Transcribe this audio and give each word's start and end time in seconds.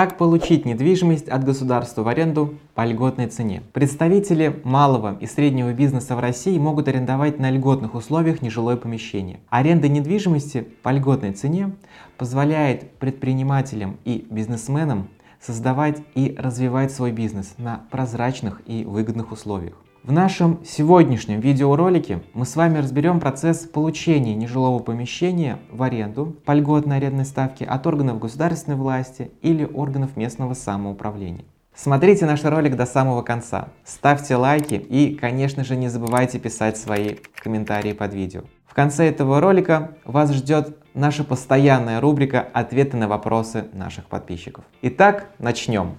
Как 0.00 0.16
получить 0.16 0.64
недвижимость 0.64 1.28
от 1.28 1.44
государства 1.44 2.02
в 2.02 2.08
аренду 2.08 2.54
по 2.74 2.86
льготной 2.86 3.26
цене? 3.26 3.62
Представители 3.74 4.58
малого 4.64 5.18
и 5.20 5.26
среднего 5.26 5.74
бизнеса 5.74 6.16
в 6.16 6.20
России 6.20 6.56
могут 6.56 6.88
арендовать 6.88 7.38
на 7.38 7.50
льготных 7.50 7.94
условиях 7.94 8.40
нежилое 8.40 8.76
помещение. 8.76 9.40
Аренда 9.50 9.88
недвижимости 9.88 10.62
по 10.82 10.88
льготной 10.88 11.34
цене 11.34 11.72
позволяет 12.16 12.92
предпринимателям 12.92 13.98
и 14.06 14.26
бизнесменам 14.30 15.08
создавать 15.38 15.98
и 16.14 16.34
развивать 16.38 16.92
свой 16.92 17.12
бизнес 17.12 17.52
на 17.58 17.82
прозрачных 17.90 18.62
и 18.64 18.86
выгодных 18.86 19.32
условиях. 19.32 19.74
В 20.02 20.12
нашем 20.12 20.64
сегодняшнем 20.64 21.40
видеоролике 21.40 22.22
мы 22.32 22.46
с 22.46 22.56
вами 22.56 22.78
разберем 22.78 23.20
процесс 23.20 23.58
получения 23.66 24.34
нежилого 24.34 24.78
помещения 24.78 25.58
в 25.70 25.82
аренду 25.82 26.34
по 26.46 26.52
льготной 26.52 26.96
арендной 26.96 27.26
ставке 27.26 27.66
от 27.66 27.86
органов 27.86 28.18
государственной 28.18 28.78
власти 28.78 29.30
или 29.42 29.62
органов 29.64 30.16
местного 30.16 30.54
самоуправления. 30.54 31.44
Смотрите 31.74 32.24
наш 32.24 32.42
ролик 32.44 32.76
до 32.76 32.86
самого 32.86 33.20
конца, 33.20 33.68
ставьте 33.84 34.36
лайки 34.36 34.74
и, 34.74 35.14
конечно 35.14 35.64
же, 35.64 35.76
не 35.76 35.88
забывайте 35.88 36.38
писать 36.38 36.78
свои 36.78 37.16
комментарии 37.34 37.92
под 37.92 38.14
видео. 38.14 38.44
В 38.66 38.72
конце 38.72 39.06
этого 39.06 39.38
ролика 39.38 39.98
вас 40.06 40.32
ждет 40.32 40.78
наша 40.94 41.24
постоянная 41.24 42.00
рубрика 42.00 42.40
«Ответы 42.40 42.96
на 42.96 43.06
вопросы 43.06 43.66
наших 43.74 44.06
подписчиков». 44.06 44.64
Итак, 44.80 45.28
начнем. 45.38 45.96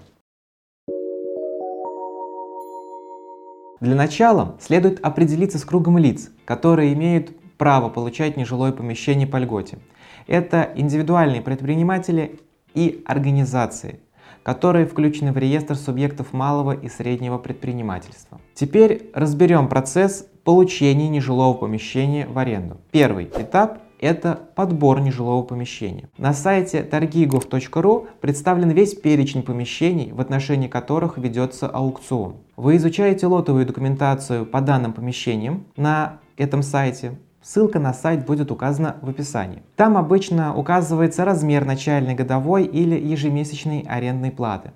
Для 3.82 3.96
начала 3.96 4.58
следует 4.60 5.00
определиться 5.04 5.58
с 5.58 5.66
кругом 5.66 5.98
лиц, 5.98 6.30
которые 6.46 6.94
имеют 6.94 7.32
право 7.58 7.90
получать 7.90 8.38
нежилое 8.38 8.72
помещение 8.72 9.26
по 9.26 9.38
льготе. 9.38 9.80
Это 10.28 10.72
индивидуальные 10.76 11.42
предприниматели 11.42 12.40
и 12.76 13.04
организации, 13.08 14.00
которые 14.44 14.86
включены 14.86 15.32
в 15.32 15.38
реестр 15.40 15.76
субъектов 15.76 16.32
малого 16.32 16.74
и 16.74 16.90
среднего 16.90 17.40
предпринимательства. 17.40 18.40
Теперь 18.54 19.10
разберем 19.16 19.68
процесс 19.68 20.28
получения 20.44 21.10
нежилого 21.10 21.56
помещения 21.56 22.28
в 22.28 22.38
аренду. 22.38 22.78
Первый 22.92 23.26
этап 23.26 23.81
это 24.02 24.40
подбор 24.56 25.00
нежилого 25.00 25.44
помещения. 25.44 26.10
На 26.18 26.34
сайте 26.34 26.84
торгигов.ру 26.84 28.08
представлен 28.20 28.72
весь 28.72 28.96
перечень 28.96 29.44
помещений, 29.44 30.12
в 30.12 30.20
отношении 30.20 30.68
которых 30.68 31.18
ведется 31.18 31.68
аукцион. 31.68 32.38
Вы 32.58 32.78
изучаете 32.78 33.28
лотовую 33.28 33.66
документацию 33.66 34.46
по 34.46 34.60
данным 34.60 34.94
помещениям 34.94 35.66
на 35.78 36.20
этом 36.36 36.64
сайте. 36.64 37.20
Ссылка 37.42 37.80
на 37.80 37.94
сайт 37.94 38.26
будет 38.26 38.52
указана 38.52 38.98
в 39.02 39.10
описании. 39.10 39.64
Там 39.76 39.98
обычно 39.98 40.56
указывается 40.56 41.26
размер 41.26 41.66
начальной 41.66 42.14
годовой 42.14 42.66
или 42.66 42.96
ежемесячной 43.00 43.86
арендной 43.88 44.32
платы 44.32 44.72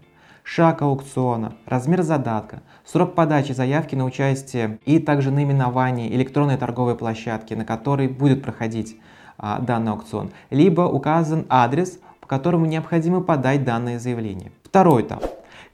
шаг 0.46 0.84
аукциона, 0.84 1.56
размер 1.66 2.04
задатка, 2.04 2.62
срок 2.86 3.16
подачи 3.16 3.52
заявки 3.52 3.96
на 3.96 4.06
участие 4.06 4.80
и 4.86 5.00
также 5.00 5.32
наименование 5.32 6.16
электронной 6.16 6.56
торговой 6.56 6.96
площадки, 6.96 7.56
на 7.56 7.66
которой 7.66 8.08
будет 8.08 8.44
проходить 8.44 8.98
а, 9.38 9.60
данный 9.60 9.92
аукцион, 9.92 10.32
либо 10.50 10.82
указан 10.82 11.46
адрес, 11.50 12.00
по 12.22 12.28
которому 12.28 12.66
необходимо 12.66 13.22
подать 13.22 13.64
данное 13.64 14.00
заявление. 14.00 14.52
Второй 14.64 15.04
этап. 15.04 15.24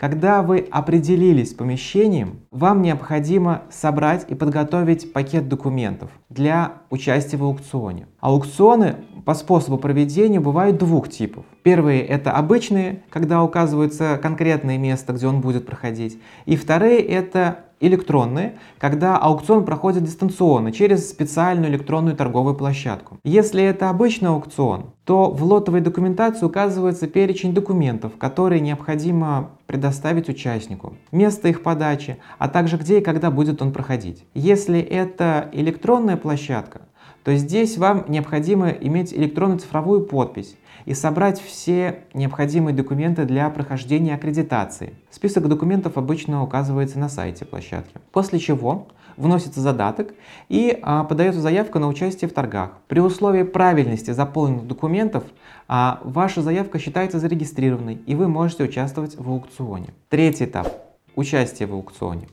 Когда 0.01 0.41
вы 0.41 0.67
определились 0.71 1.51
с 1.51 1.53
помещением, 1.53 2.39
вам 2.49 2.81
необходимо 2.81 3.61
собрать 3.69 4.25
и 4.29 4.33
подготовить 4.33 5.13
пакет 5.13 5.47
документов 5.47 6.09
для 6.27 6.73
участия 6.89 7.37
в 7.37 7.43
аукционе. 7.43 8.07
Аукционы 8.19 8.95
по 9.25 9.35
способу 9.35 9.77
проведения 9.77 10.39
бывают 10.39 10.77
двух 10.77 11.07
типов. 11.07 11.45
Первые 11.61 12.01
это 12.01 12.31
обычные, 12.31 13.03
когда 13.11 13.43
указывается 13.43 14.19
конкретное 14.19 14.79
место, 14.79 15.13
где 15.13 15.27
он 15.27 15.39
будет 15.39 15.67
проходить. 15.67 16.19
И 16.47 16.55
вторые 16.55 16.99
это 17.01 17.59
электронные, 17.81 18.57
когда 18.77 19.17
аукцион 19.17 19.65
проходит 19.65 20.03
дистанционно 20.03 20.71
через 20.71 21.09
специальную 21.09 21.71
электронную 21.71 22.15
торговую 22.15 22.55
площадку. 22.55 23.17
Если 23.23 23.63
это 23.63 23.89
обычный 23.89 24.29
аукцион, 24.29 24.91
то 25.03 25.29
в 25.31 25.43
лотовой 25.43 25.81
документации 25.81 26.45
указывается 26.45 27.07
перечень 27.07 27.53
документов, 27.53 28.13
которые 28.17 28.61
необходимо 28.61 29.51
предоставить 29.65 30.29
участнику, 30.29 30.93
место 31.11 31.49
их 31.49 31.63
подачи, 31.63 32.17
а 32.37 32.47
также 32.47 32.77
где 32.77 32.99
и 32.99 33.03
когда 33.03 33.31
будет 33.31 33.61
он 33.61 33.73
проходить. 33.73 34.23
Если 34.33 34.79
это 34.79 35.49
электронная 35.51 36.17
площадка, 36.17 36.81
то 37.23 37.35
здесь 37.35 37.77
вам 37.77 38.05
необходимо 38.07 38.69
иметь 38.69 39.13
электронную 39.13 39.59
цифровую 39.59 40.05
подпись 40.05 40.55
и 40.85 40.93
собрать 40.93 41.39
все 41.41 42.03
необходимые 42.13 42.75
документы 42.75 43.25
для 43.25 43.49
прохождения 43.49 44.15
аккредитации. 44.15 44.93
Список 45.09 45.47
документов 45.47 45.97
обычно 45.97 46.43
указывается 46.43 46.99
на 46.99 47.09
сайте 47.09 47.45
площадки. 47.45 47.93
После 48.11 48.39
чего 48.39 48.87
вносится 49.17 49.59
задаток 49.59 50.13
и 50.49 50.77
а, 50.81 51.03
подается 51.03 51.41
заявка 51.41 51.79
на 51.79 51.87
участие 51.87 52.29
в 52.29 52.33
торгах. 52.33 52.71
При 52.87 52.99
условии 52.99 53.43
правильности 53.43 54.11
заполненных 54.11 54.67
документов 54.67 55.23
а, 55.67 55.99
ваша 56.03 56.41
заявка 56.41 56.79
считается 56.79 57.19
зарегистрированной 57.19 57.95
и 57.95 58.15
вы 58.15 58.27
можете 58.27 58.63
участвовать 58.63 59.15
в 59.17 59.29
аукционе. 59.29 59.89
Третий 60.09 60.45
этап– 60.45 60.67
участие 61.15 61.67
в 61.67 61.73
аукционе. 61.73 62.27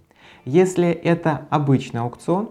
Если 0.44 0.88
это 0.88 1.46
обычный 1.50 2.00
аукцион, 2.00 2.50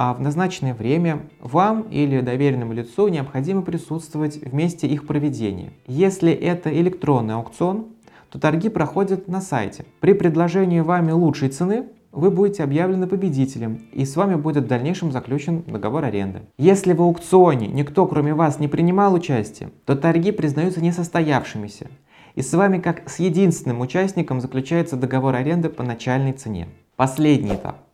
а 0.00 0.14
в 0.14 0.20
назначенное 0.20 0.74
время 0.74 1.22
вам 1.40 1.82
или 1.90 2.20
доверенному 2.20 2.72
лицу 2.72 3.08
необходимо 3.08 3.62
присутствовать 3.62 4.36
в 4.36 4.54
месте 4.54 4.86
их 4.86 5.08
проведения. 5.08 5.72
Если 5.88 6.30
это 6.30 6.72
электронный 6.72 7.34
аукцион, 7.34 7.86
то 8.30 8.38
торги 8.38 8.68
проходят 8.68 9.26
на 9.26 9.40
сайте. 9.40 9.86
При 9.98 10.12
предложении 10.12 10.78
вами 10.78 11.10
лучшей 11.10 11.48
цены 11.48 11.86
вы 12.12 12.30
будете 12.30 12.62
объявлены 12.62 13.08
победителем, 13.08 13.88
и 13.90 14.04
с 14.04 14.14
вами 14.14 14.36
будет 14.36 14.66
в 14.66 14.68
дальнейшем 14.68 15.10
заключен 15.10 15.64
договор 15.66 16.04
аренды. 16.04 16.42
Если 16.58 16.92
в 16.92 17.02
аукционе 17.02 17.66
никто 17.66 18.06
кроме 18.06 18.34
вас 18.34 18.60
не 18.60 18.68
принимал 18.68 19.14
участие, 19.14 19.70
то 19.84 19.96
торги 19.96 20.30
признаются 20.30 20.80
несостоявшимися, 20.80 21.88
и 22.36 22.42
с 22.42 22.54
вами 22.54 22.78
как 22.78 23.10
с 23.10 23.18
единственным 23.18 23.80
участником 23.80 24.40
заключается 24.40 24.96
договор 24.96 25.34
аренды 25.34 25.68
по 25.68 25.82
начальной 25.82 26.34
цене. 26.34 26.68
Последний 26.94 27.56
этап 27.56 27.87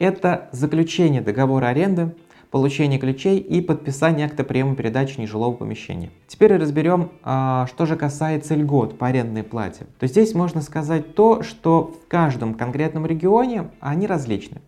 это 0.00 0.48
заключение 0.50 1.20
договора 1.20 1.66
аренды, 1.66 2.14
получение 2.50 2.98
ключей 2.98 3.38
и 3.38 3.60
подписание 3.60 4.26
акта 4.26 4.42
приема 4.42 4.74
передачи 4.74 5.20
нежилого 5.20 5.54
помещения. 5.54 6.10
Теперь 6.26 6.56
разберем, 6.56 7.10
а, 7.22 7.66
что 7.68 7.86
же 7.86 7.96
касается 7.96 8.56
льгот 8.56 8.98
по 8.98 9.06
арендной 9.06 9.44
плате. 9.44 9.86
То 10.00 10.06
здесь 10.06 10.34
можно 10.34 10.62
сказать 10.62 11.14
то, 11.14 11.42
что 11.42 11.94
в 12.04 12.08
каждом 12.08 12.54
конкретном 12.54 13.06
регионе 13.06 13.70
они 13.78 14.06
различны. 14.06 14.62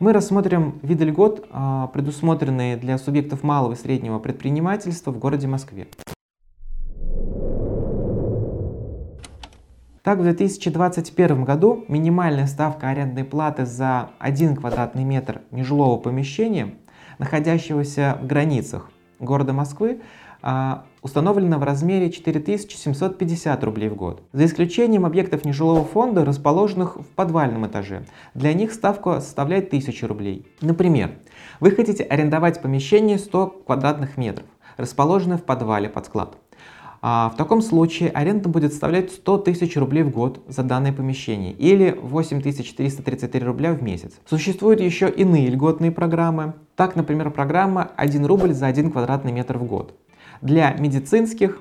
Мы 0.00 0.12
рассмотрим 0.12 0.80
виды 0.82 1.04
льгот, 1.04 1.46
а, 1.50 1.88
предусмотренные 1.88 2.76
для 2.76 2.98
субъектов 2.98 3.42
малого 3.42 3.74
и 3.74 3.76
среднего 3.76 4.18
предпринимательства 4.18 5.12
в 5.12 5.18
городе 5.18 5.46
Москве. 5.46 5.86
Так, 10.08 10.20
в 10.20 10.22
2021 10.22 11.44
году 11.44 11.84
минимальная 11.86 12.46
ставка 12.46 12.88
арендной 12.88 13.24
платы 13.24 13.66
за 13.66 14.08
1 14.20 14.56
квадратный 14.56 15.04
метр 15.04 15.42
нежилого 15.50 15.98
помещения, 15.98 16.76
находящегося 17.18 18.16
в 18.22 18.26
границах 18.26 18.90
города 19.18 19.52
Москвы, 19.52 20.00
а, 20.40 20.86
установлена 21.02 21.58
в 21.58 21.62
размере 21.62 22.10
4750 22.10 23.62
рублей 23.62 23.90
в 23.90 23.96
год. 23.96 24.22
За 24.32 24.46
исключением 24.46 25.04
объектов 25.04 25.44
нежилого 25.44 25.84
фонда, 25.84 26.24
расположенных 26.24 26.96
в 26.96 27.08
подвальном 27.08 27.66
этаже. 27.66 28.06
Для 28.32 28.54
них 28.54 28.72
ставка 28.72 29.20
составляет 29.20 29.66
1000 29.66 30.06
рублей. 30.06 30.46
Например, 30.62 31.18
вы 31.60 31.70
хотите 31.70 32.02
арендовать 32.02 32.62
помещение 32.62 33.18
100 33.18 33.64
квадратных 33.66 34.16
метров, 34.16 34.46
расположенное 34.78 35.36
в 35.36 35.44
подвале 35.44 35.90
под 35.90 36.06
склад. 36.06 36.38
А 37.00 37.30
в 37.30 37.36
таком 37.36 37.62
случае 37.62 38.10
аренда 38.10 38.48
будет 38.48 38.72
составлять 38.72 39.12
100 39.12 39.38
тысяч 39.38 39.76
рублей 39.76 40.02
в 40.02 40.10
год 40.10 40.42
за 40.48 40.62
данное 40.62 40.92
помещение 40.92 41.52
или 41.52 41.96
8333 42.02 43.40
рубля 43.40 43.72
в 43.72 43.82
месяц. 43.82 44.12
Существуют 44.28 44.80
еще 44.80 45.08
иные 45.08 45.48
льготные 45.48 45.92
программы. 45.92 46.54
Так, 46.76 46.96
например, 46.96 47.30
программа 47.30 47.90
1 47.96 48.26
рубль 48.26 48.52
за 48.52 48.66
1 48.66 48.90
квадратный 48.90 49.32
метр 49.32 49.58
в 49.58 49.64
год 49.64 49.94
для 50.40 50.72
медицинских 50.72 51.60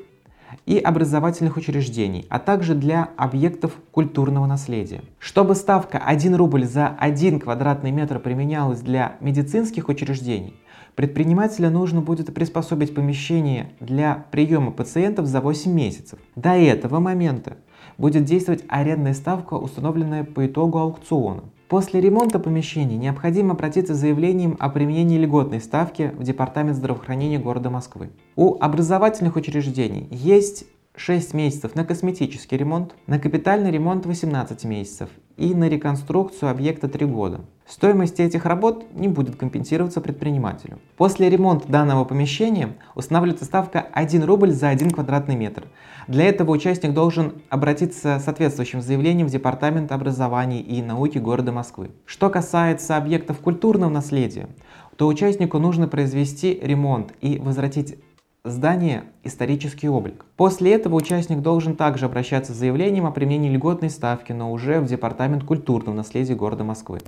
и 0.66 0.78
образовательных 0.80 1.57
учреждений, 1.57 2.25
а 2.30 2.40
также 2.40 2.75
для 2.75 3.10
объектов 3.16 3.74
культурного 3.92 4.45
наследия. 4.45 5.01
Чтобы 5.19 5.56
ставка 5.56 5.98
1 5.98 6.36
рубль 6.36 6.66
за 6.66 6.88
1 6.88 7.40
квадратный 7.40 7.92
метр 7.92 8.19
применялась 8.19 8.81
для 8.81 9.16
медицинских 9.22 9.88
учреждений, 9.90 10.54
Предпринимателя 10.97 11.69
нужно 11.69 12.01
будет 12.01 12.33
приспособить 12.33 12.95
помещение 12.95 13.69
для 13.79 14.25
приема 14.31 14.71
пациентов 14.71 15.27
за 15.27 15.41
8 15.41 15.71
месяцев. 15.71 16.17
До 16.35 16.53
этого 16.53 16.99
момента 16.99 17.57
будет 17.99 18.25
действовать 18.25 18.63
арендная 18.67 19.13
ставка, 19.13 19.53
установленная 19.53 20.23
по 20.23 20.47
итогу 20.47 20.79
аукциона. 20.79 21.44
После 21.67 22.01
ремонта 22.01 22.39
помещений 22.39 22.97
необходимо 22.97 23.51
обратиться 23.51 23.94
с 23.94 23.99
заявлением 23.99 24.57
о 24.57 24.69
применении 24.69 25.19
льготной 25.19 25.61
ставки 25.61 26.13
в 26.17 26.23
Департамент 26.23 26.75
здравоохранения 26.75 27.38
города 27.38 27.69
Москвы. 27.69 28.09
У 28.35 28.57
образовательных 28.59 29.35
учреждений 29.35 30.07
есть 30.09 30.65
6 30.97 31.35
месяцев 31.35 31.75
на 31.75 31.85
косметический 31.85 32.57
ремонт, 32.57 32.95
на 33.05 33.19
капитальный 33.19 33.69
ремонт 33.69 34.07
18 34.07 34.65
месяцев 34.65 35.09
и 35.38 35.53
на 35.53 35.69
реконструкцию 35.69 36.49
объекта 36.49 36.89
3 36.89 37.05
года. 37.05 37.41
Стоимость 37.67 38.19
этих 38.19 38.45
работ 38.45 38.85
не 38.94 39.07
будет 39.07 39.35
компенсироваться 39.35 40.01
предпринимателю. 40.01 40.79
После 40.97 41.29
ремонта 41.29 41.67
данного 41.67 42.03
помещения 42.03 42.77
устанавливается 42.95 43.45
ставка 43.45 43.79
1 43.94 44.23
рубль 44.23 44.51
за 44.51 44.69
1 44.69 44.89
квадратный 44.89 45.35
метр. 45.35 45.67
Для 46.07 46.25
этого 46.25 46.51
участник 46.51 46.94
должен 46.94 47.44
обратиться 47.49 48.17
с 48.19 48.23
соответствующим 48.23 48.81
заявлением 48.81 49.27
в 49.27 49.31
Департамент 49.31 49.91
образования 49.91 50.61
и 50.61 50.81
науки 50.81 51.19
города 51.19 51.51
Москвы. 51.51 51.91
Что 52.05 52.31
касается 52.31 52.97
объектов 52.97 53.38
культурного 53.39 53.91
наследия, 53.91 54.47
то 54.95 55.05
участнику 55.05 55.59
нужно 55.59 55.88
произвести 55.88 56.59
ремонт 56.59 57.13
и 57.21 57.38
возвратить 57.38 57.97
здание 58.49 59.03
исторический 59.23 59.89
облик. 59.89 60.25
После 60.35 60.73
этого 60.73 60.95
участник 60.95 61.41
должен 61.41 61.75
также 61.75 62.05
обращаться 62.05 62.53
с 62.53 62.57
заявлением 62.57 63.05
о 63.05 63.11
применении 63.11 63.49
льготной 63.49 63.89
ставки, 63.89 64.31
но 64.31 64.51
уже 64.51 64.79
в 64.79 64.85
Департамент 64.85 65.44
культурного 65.44 65.95
наследия 65.95 66.35
города 66.35 66.63
Москвы. 66.63 66.99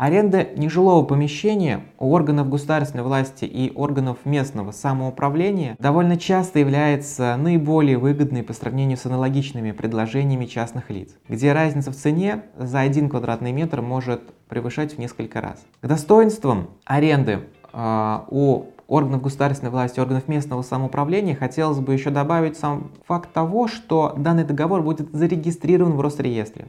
Аренда 0.00 0.46
нежилого 0.56 1.04
помещения 1.04 1.82
у 1.98 2.10
органов 2.14 2.48
государственной 2.48 3.04
власти 3.04 3.44
и 3.44 3.70
органов 3.74 4.16
местного 4.24 4.72
самоуправления 4.72 5.76
довольно 5.78 6.16
часто 6.16 6.58
является 6.58 7.36
наиболее 7.36 7.98
выгодной 7.98 8.42
по 8.42 8.54
сравнению 8.54 8.96
с 8.96 9.04
аналогичными 9.04 9.72
предложениями 9.72 10.46
частных 10.46 10.88
лиц, 10.88 11.10
где 11.28 11.52
разница 11.52 11.90
в 11.90 11.96
цене 11.96 12.44
за 12.56 12.80
один 12.80 13.10
квадратный 13.10 13.52
метр 13.52 13.82
может 13.82 14.22
превышать 14.48 14.94
в 14.94 14.98
несколько 14.98 15.42
раз. 15.42 15.62
К 15.82 15.86
достоинствам 15.86 16.70
аренды 16.86 17.40
э, 17.70 18.18
у 18.30 18.68
органов 18.88 19.20
государственной 19.20 19.70
власти, 19.70 20.00
органов 20.00 20.28
местного 20.28 20.62
самоуправления, 20.62 21.36
хотелось 21.36 21.78
бы 21.78 21.92
еще 21.92 22.08
добавить 22.08 22.56
сам 22.56 22.90
факт 23.06 23.34
того, 23.34 23.68
что 23.68 24.14
данный 24.16 24.44
договор 24.44 24.80
будет 24.80 25.12
зарегистрирован 25.12 25.92
в 25.92 26.00
Росреестре. 26.00 26.68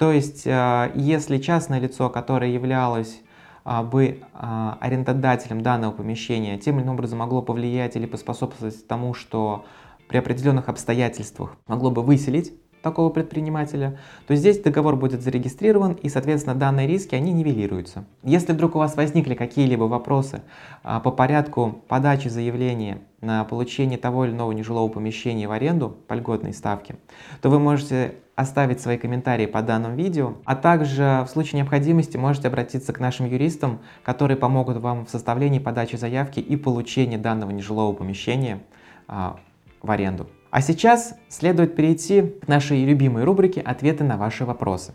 То 0.00 0.12
есть, 0.12 0.46
э, 0.46 0.92
если 0.94 1.36
частное 1.36 1.78
лицо, 1.78 2.08
которое 2.08 2.50
являлось 2.50 3.20
а, 3.64 3.82
бы 3.82 4.22
а, 4.32 4.78
арендодателем 4.80 5.60
данного 5.60 5.92
помещения, 5.92 6.56
тем 6.56 6.76
или 6.78 6.84
иным 6.84 6.94
образом 6.94 7.18
могло 7.18 7.42
повлиять 7.42 7.96
или 7.96 8.06
поспособствовать 8.06 8.86
тому, 8.88 9.12
что 9.12 9.66
при 10.08 10.16
определенных 10.16 10.70
обстоятельствах 10.70 11.54
могло 11.66 11.90
бы 11.90 12.02
выселить 12.02 12.54
такого 12.82 13.10
предпринимателя, 13.10 13.98
то 14.26 14.34
здесь 14.34 14.58
договор 14.60 14.96
будет 14.96 15.22
зарегистрирован 15.22 15.92
и, 15.92 16.08
соответственно, 16.08 16.54
данные 16.54 16.86
риски, 16.86 17.14
они 17.14 17.32
нивелируются. 17.32 18.04
Если 18.22 18.52
вдруг 18.52 18.76
у 18.76 18.78
вас 18.78 18.96
возникли 18.96 19.34
какие-либо 19.34 19.84
вопросы 19.84 20.42
а, 20.82 21.00
по 21.00 21.10
порядку 21.10 21.82
подачи 21.88 22.28
заявления 22.28 23.00
на 23.20 23.44
получение 23.44 23.98
того 23.98 24.24
или 24.24 24.32
иного 24.32 24.52
нежилого 24.52 24.88
помещения 24.88 25.46
в 25.46 25.52
аренду 25.52 25.96
по 26.08 26.14
льготной 26.14 26.54
ставке, 26.54 26.96
то 27.42 27.50
вы 27.50 27.58
можете 27.58 28.14
оставить 28.34 28.80
свои 28.80 28.96
комментарии 28.96 29.46
по 29.46 29.60
данному 29.60 29.96
видео, 29.96 30.34
а 30.44 30.56
также 30.56 31.24
в 31.26 31.30
случае 31.30 31.60
необходимости 31.60 32.16
можете 32.16 32.48
обратиться 32.48 32.92
к 32.92 33.00
нашим 33.00 33.26
юристам, 33.26 33.80
которые 34.02 34.36
помогут 34.36 34.78
вам 34.78 35.04
в 35.04 35.10
составлении 35.10 35.58
подачи 35.58 35.96
заявки 35.96 36.40
и 36.40 36.56
получении 36.56 37.18
данного 37.18 37.50
нежилого 37.50 37.92
помещения 37.92 38.60
а, 39.06 39.38
в 39.82 39.90
аренду. 39.90 40.26
А 40.50 40.62
сейчас 40.62 41.14
следует 41.28 41.76
перейти 41.76 42.22
к 42.22 42.48
нашей 42.48 42.84
любимой 42.84 43.24
рубрике 43.24 43.60
«Ответы 43.60 44.02
на 44.02 44.16
ваши 44.16 44.44
вопросы». 44.44 44.92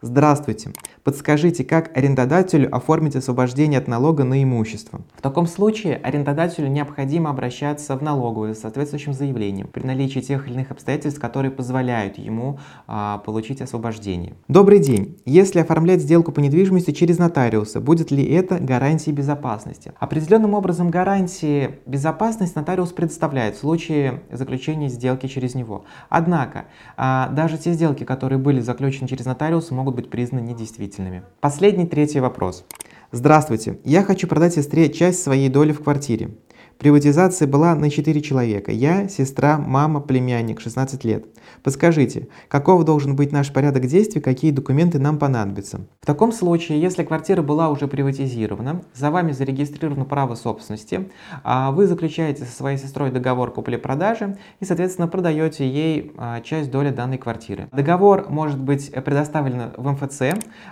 Здравствуйте! 0.00 0.70
Подскажите, 1.02 1.64
как 1.64 1.96
арендодателю 1.96 2.72
оформить 2.72 3.16
освобождение 3.16 3.80
от 3.80 3.88
налога 3.88 4.22
на 4.22 4.40
имущество? 4.44 5.00
В 5.16 5.22
таком 5.22 5.48
случае 5.48 5.96
арендодателю 5.96 6.68
необходимо 6.68 7.30
обращаться 7.30 7.96
в 7.96 8.02
налоговую 8.02 8.54
с 8.54 8.60
соответствующим 8.60 9.12
заявлением 9.12 9.66
при 9.66 9.82
наличии 9.82 10.20
тех 10.20 10.46
или 10.46 10.54
иных 10.54 10.70
обстоятельств, 10.70 11.20
которые 11.20 11.50
позволяют 11.50 12.16
ему 12.16 12.60
а, 12.86 13.18
получить 13.18 13.60
освобождение. 13.60 14.34
Добрый 14.46 14.78
день! 14.78 15.18
Если 15.24 15.58
оформлять 15.58 16.00
сделку 16.00 16.30
по 16.30 16.38
недвижимости 16.38 16.92
через 16.92 17.18
нотариуса, 17.18 17.80
будет 17.80 18.12
ли 18.12 18.24
это 18.24 18.58
гарантией 18.60 19.16
безопасности? 19.16 19.94
Определенным 19.98 20.54
образом 20.54 20.90
гарантии 20.92 21.80
безопасности 21.86 22.56
нотариус 22.56 22.92
предоставляет 22.92 23.56
в 23.56 23.58
случае 23.58 24.22
заключения 24.30 24.90
сделки 24.90 25.26
через 25.26 25.56
него. 25.56 25.86
Однако, 26.08 26.66
а, 26.96 27.30
даже 27.30 27.58
те 27.58 27.72
сделки, 27.72 28.04
которые 28.04 28.38
были 28.38 28.60
заключены 28.60 29.08
через 29.08 29.24
нотариус, 29.24 29.72
могут 29.72 29.87
могут 29.88 30.02
быть 30.02 30.10
признаны 30.10 30.44
недействительными. 30.44 31.22
Последний 31.40 31.86
третий 31.86 32.20
вопрос. 32.20 32.66
Здравствуйте, 33.10 33.78
я 33.84 34.02
хочу 34.02 34.28
продать 34.28 34.52
сестре 34.52 34.92
часть 34.92 35.22
своей 35.22 35.48
доли 35.48 35.72
в 35.72 35.82
квартире. 35.82 36.36
Приватизация 36.78 37.48
была 37.48 37.74
на 37.74 37.90
4 37.90 38.20
человека. 38.22 38.70
Я, 38.70 39.08
сестра, 39.08 39.58
мама, 39.58 40.00
племянник, 40.00 40.60
16 40.60 41.02
лет. 41.04 41.26
Подскажите, 41.64 42.28
каков 42.46 42.84
должен 42.84 43.16
быть 43.16 43.32
наш 43.32 43.52
порядок 43.52 43.86
действий, 43.86 44.20
какие 44.20 44.52
документы 44.52 45.00
нам 45.00 45.18
понадобятся? 45.18 45.80
В 46.00 46.06
таком 46.06 46.30
случае, 46.30 46.80
если 46.80 47.02
квартира 47.02 47.42
была 47.42 47.68
уже 47.70 47.88
приватизирована, 47.88 48.82
за 48.94 49.10
вами 49.10 49.32
зарегистрировано 49.32 50.04
право 50.04 50.36
собственности, 50.36 51.10
а 51.42 51.72
вы 51.72 51.88
заключаете 51.88 52.44
со 52.44 52.52
своей 52.52 52.78
сестрой 52.78 53.10
договор 53.10 53.52
купли-продажи 53.52 54.38
и, 54.60 54.64
соответственно, 54.64 55.08
продаете 55.08 55.68
ей 55.68 56.12
а, 56.16 56.40
часть 56.42 56.70
доли 56.70 56.90
данной 56.90 57.18
квартиры. 57.18 57.68
Договор 57.72 58.26
может 58.28 58.60
быть 58.60 58.92
предоставлен 58.92 59.72
в 59.76 59.90
МФЦ 59.90 60.22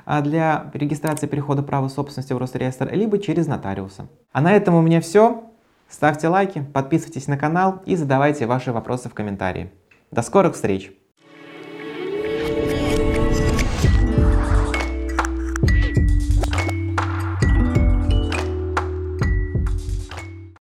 а, 0.04 0.20
для 0.20 0.70
регистрации 0.72 1.26
перехода 1.26 1.64
права 1.64 1.88
собственности 1.88 2.32
в 2.32 2.38
Росреестр, 2.38 2.92
либо 2.92 3.18
через 3.18 3.48
нотариуса. 3.48 4.08
А 4.30 4.40
на 4.40 4.52
этом 4.52 4.76
у 4.76 4.82
меня 4.82 5.00
все. 5.00 5.45
Ставьте 5.88 6.28
лайки, 6.28 6.64
подписывайтесь 6.74 7.28
на 7.28 7.38
канал 7.38 7.82
и 7.86 7.96
задавайте 7.96 8.46
ваши 8.46 8.72
вопросы 8.72 9.08
в 9.08 9.14
комментарии. 9.14 9.70
До 10.10 10.22
скорых 10.22 10.54
встреч! 10.54 10.92